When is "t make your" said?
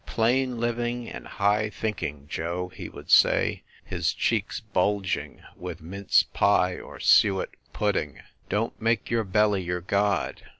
8.71-9.23